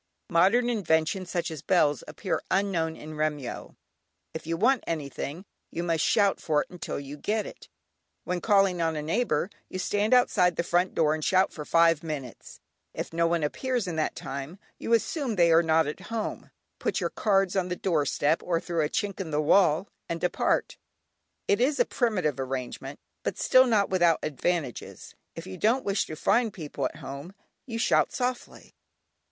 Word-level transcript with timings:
Modern 0.31 0.67
inventions 0.67 1.29
such 1.29 1.51
as 1.51 1.61
bells 1.61 2.03
appear 2.07 2.41
unknown 2.49 2.95
in 2.95 3.13
Remyo. 3.13 3.75
If 4.33 4.47
you 4.47 4.57
want 4.57 4.83
anything 4.87 5.45
you 5.69 5.83
must 5.83 6.03
shout 6.03 6.39
for 6.39 6.63
it 6.63 6.71
until 6.71 6.99
you 6.99 7.17
get 7.17 7.45
it. 7.45 7.69
When 8.23 8.41
calling 8.41 8.81
on 8.81 8.95
a 8.95 9.03
neighbour 9.03 9.51
you 9.69 9.77
stand 9.77 10.11
outside 10.15 10.55
the 10.55 10.63
front 10.63 10.95
door, 10.95 11.13
and 11.13 11.23
shout 11.23 11.53
for 11.53 11.65
five 11.65 12.01
minutes, 12.01 12.59
if 12.95 13.13
no 13.13 13.27
one 13.27 13.43
appears 13.43 13.85
in 13.85 13.95
that 13.97 14.15
time, 14.15 14.57
you 14.79 14.91
assume 14.93 15.35
they 15.35 15.51
are 15.51 15.61
not 15.61 15.85
at 15.85 15.99
home, 16.09 16.49
put 16.79 16.99
your 16.99 17.11
cards 17.11 17.55
on 17.55 17.67
the 17.67 17.75
doorstep 17.75 18.41
or 18.41 18.59
through 18.59 18.83
a 18.83 18.89
chink 18.89 19.19
in 19.19 19.29
the 19.29 19.39
wall, 19.39 19.87
and 20.09 20.19
depart. 20.19 20.77
It 21.47 21.61
is 21.61 21.79
a 21.79 21.85
primitive 21.85 22.39
arrangement, 22.39 22.99
but 23.21 23.37
still, 23.37 23.67
not 23.67 23.91
without 23.91 24.17
advantages. 24.23 25.13
If 25.35 25.45
you 25.45 25.57
don't 25.57 25.85
wish 25.85 26.07
to 26.07 26.15
find 26.15 26.51
people 26.51 26.85
at 26.85 26.95
home, 27.05 27.35
you 27.67 27.77
shout 27.77 28.11
softly. 28.11 28.73